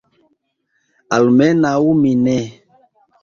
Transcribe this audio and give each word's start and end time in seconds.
Almenaŭ 1.17 1.81
mi 2.01 2.13
ne. 2.23 2.39